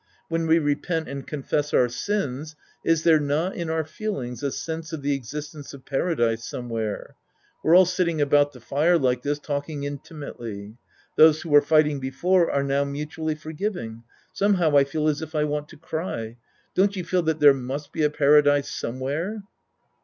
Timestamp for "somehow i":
14.33-14.85